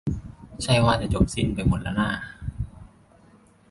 [0.63, 2.09] ใช่ว่าจะจบสิ้นไปหมดล่ะน่า